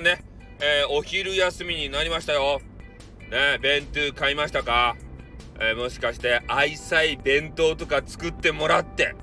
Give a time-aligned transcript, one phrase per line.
[0.00, 0.24] ね、
[0.60, 2.60] えー、お昼休みになりましたよ。
[3.30, 4.96] ね、弁当買いましたか？
[5.60, 9.14] えー、もしかして愛妻弁当とか作ってもらって、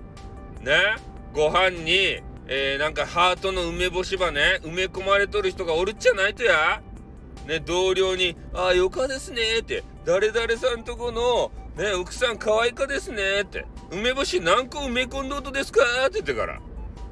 [0.61, 0.95] ね、
[1.33, 6.81] ご飯に、えー、なんかハートの梅干しばね、埋め込まれとる人がおるっちゃないとや。
[7.47, 15.81] ね、同僚に、ああ、よかですねって、誰々さんとこの、ね、奥さん可愛いかですねって、梅干し何個埋め込んどうとですか？
[16.07, 16.59] って言ってから、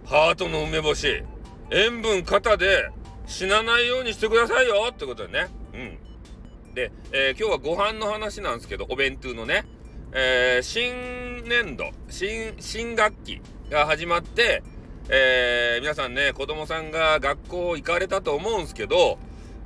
[0.06, 1.24] ハートの梅干し、
[1.70, 2.90] 塩分肩で
[3.26, 5.48] 死なないようにしてくださいよってことでね。
[5.74, 6.74] うん。
[6.74, 9.66] で、えー、今日はご飯の話なんですけど、お弁当のね、
[10.12, 14.64] えー、新年度、新、新学期が始まって、
[15.10, 19.18] えー、皆さんね、子供さんが学校行かれたと思うんですけど、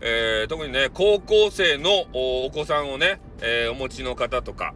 [0.02, 4.74] えー、特にね、高校生のお子さんをね、えー、お持ちの方とか、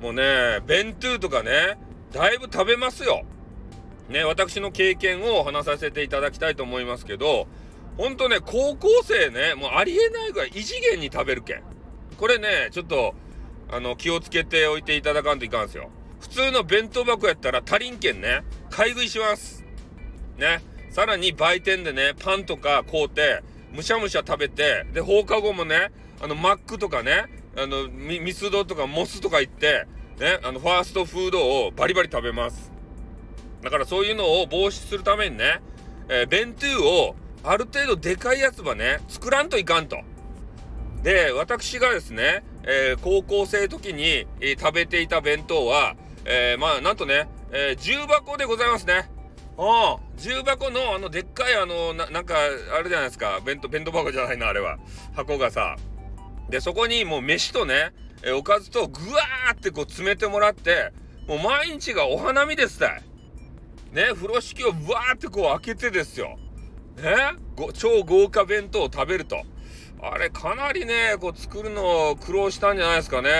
[0.00, 1.78] もうね、弁当とかね、
[2.12, 3.22] だいぶ食べますよ。
[4.08, 7.46] ね、私の経験を話させていただきたいと思いますけど、
[7.96, 11.62] ほんとね、高校生ね、もうありえないぐらい異次元に食べるけん。
[12.16, 13.14] これね、ちょっと、
[13.70, 15.90] あの、気をつけておいていただかんといかんすよ。
[16.20, 19.64] 普通の弁当箱やったら足りんけんね、買い食いします。
[20.36, 20.62] ね。
[20.90, 29.86] さらに売店でね、パンとか買うて、むしゃむしゃ食べて、で、放課後もね、あの、マックとかね、あの、ミスドとかモスとか行って、
[30.18, 32.72] ね、あの、ファーストフードをバリバリ食べます。
[33.62, 35.60] だからそういうのを防止するためにね、
[36.08, 39.98] えー、弁当をある程度でかいやつはね、作らんといかんと。
[41.02, 45.96] で、私がですね、えー、高校生時に、えー、食べていた弁当は、
[46.26, 49.10] えまあ、なんとね、え重箱でございますね。
[49.56, 52.34] あ、重箱のあのでっかいあのな、んか
[52.78, 53.40] あれじゃないですか。
[53.44, 54.78] 弁当、弁当箱じゃないの、あれは。
[55.14, 55.76] 箱がさ。
[56.48, 60.92] で、そこにもう飯とね、えおかずとぐわーってこう詰めてもらって、
[61.26, 63.02] もう毎日がお花見ですたい。
[63.92, 66.38] ね、風呂敷をぶわーってこう開けてですよ。
[67.00, 67.14] ね、
[67.74, 69.42] 超豪華弁当を食べると。
[70.02, 73.30] あれ、かなりね、こう作るの苦労したんじゃないですかね。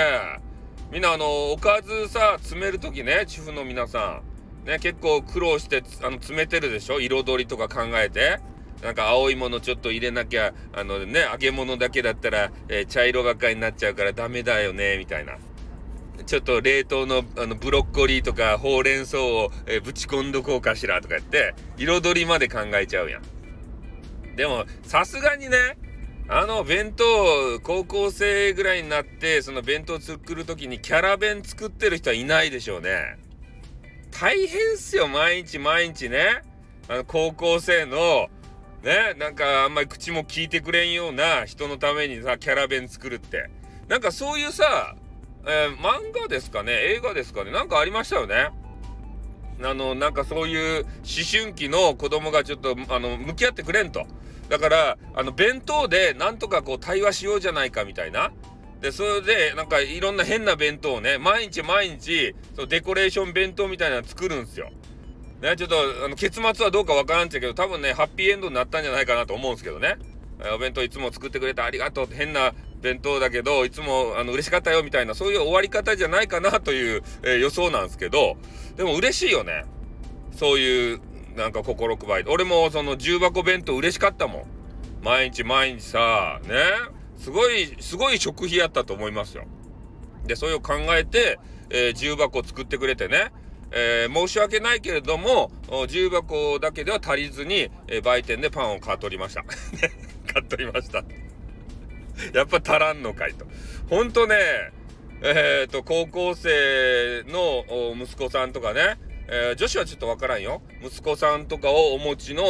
[0.90, 4.20] みんなあの、おかずさ、詰めるときね、主婦の皆さ
[4.64, 4.66] ん。
[4.66, 7.00] ね、結構苦労してあの詰めてるでしょ？
[7.00, 8.40] 彩りとか考えて。
[8.82, 15.34] なんか青いものちょっと入れなきゃ、あのね、揚げ物だけだったら、えー、茶色ばっかりになっちゃうからダメだよね、みたいな。
[16.24, 23.22] ちょっと冷凍のあのブロッコリーとかほうれん草を、えー、ぶち込んどこうかしらとか言って、彩りまで考えちゃうやん。
[24.40, 25.76] でも、さすがにね、
[26.26, 27.04] あの弁当、
[27.62, 33.18] 高校生ぐらいになって、その弁当作る時にキャラ弁作ってる人はいないでしょうね。
[34.18, 36.42] 大変っすよ、毎日毎日ね。
[36.88, 38.30] あの、高校生の、
[38.82, 43.50] ね、なんかあんまり口も聞いてくれんような人のためにさ、キャラ弁作るって。
[43.88, 44.96] なんかそういうさ、
[45.44, 48.48] えー、漫画ですかね映画ですかねなんかありましたよね。
[49.62, 50.92] あの、なんかそういう思
[51.30, 54.06] 春期の子供がちょっと、あの、向き合ってくれんと。
[54.48, 58.32] だから、あの、弁当でなんとかこう対話しようじゃないかみたいな。
[58.80, 64.70] で、それで、なんかいろんな変な弁当をね、毎日毎日、そのデコレーション弁当みたいなの作るんですよ。
[65.42, 69.96] ね、ちょっと、あの、結末はどうかわからんちゃけど、多分ね、ハッピーエンドになったんじゃないかなと思うんですけどね。
[70.54, 72.08] お弁当いつも作ってくれてありがとう。
[72.10, 78.36] 変な弁当だけど、いつも、あの、嬉しかったよ、みたいな、そういう終わり方じゃないかなという、えー、予想なんですけど、
[78.76, 79.64] でも嬉しいよね。
[80.36, 81.00] そういう、
[81.36, 82.24] なんか心配。
[82.26, 84.44] 俺も、その、重箱弁当嬉しかったもん。
[85.02, 86.56] 毎日毎日さ、ね。
[87.16, 89.44] すごい、すごい食費やったと思いますよ。
[90.26, 91.38] で、それを考えて、
[91.70, 93.30] えー、重箱作ってくれてね、
[93.72, 95.50] えー、申し訳ないけれども、
[95.88, 99.44] 重箱だけでは足りずに、えー、売店でパンを買っとりました。
[100.32, 101.04] 買っとりました。
[102.34, 103.46] やっぱ足らんのかいと。
[103.88, 104.36] ほんとね、
[105.22, 107.64] えっ、ー、と、高校生の
[107.94, 108.98] 息子さんとかね、
[109.28, 110.62] えー、女子はちょっとわからんよ。
[110.82, 112.42] 息子さんとかをお持ちの、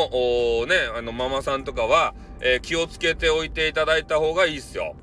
[0.67, 4.97] ね、あの、ママさんとかは、えー、気をつけておいていただいた方がいいっすよ。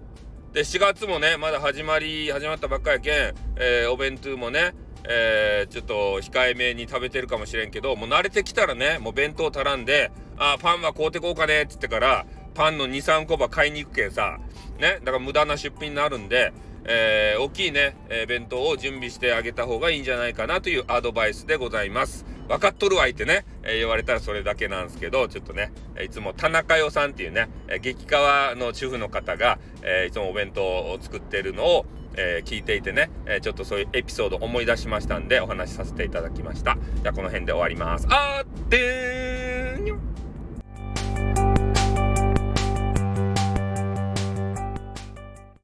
[0.54, 3.14] で、4月もね、まだ始まり、始まったばっかやけん、
[3.58, 4.74] えー、お弁当もね、
[5.08, 12.26] えー、ちょっと控えめに食べてるかもしれんけど、もう慣れてきたらね、もう弁当足らんで、あ、パンは買うてこうかね、って言ってから、
[12.58, 14.40] パンの2、3個ば買いに行くけんさ、
[14.80, 16.54] ね、だから無駄な出費になるんで、
[16.86, 22.26] えー、大きいね、えー、弁当を準備してあげた方がいいんじゃないかなというアドバイスでございます。
[22.48, 25.72] 分かっとるわいってね、えー、言われたらそれだけなんですけど、ちょっとね、
[26.04, 27.48] いつも田中代さんっていうね、
[27.80, 36.76] 激川の主婦の方が、えいつもお弁当を作ってるのを、え聞いていてね、えちょっとそういうエピソード思い出しましたんでお話しさせていただきました。
[37.04, 38.08] じゃあこの辺で終わります。
[38.10, 39.57] あーってー